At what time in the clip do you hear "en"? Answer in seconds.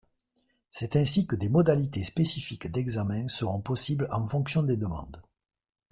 4.11-4.27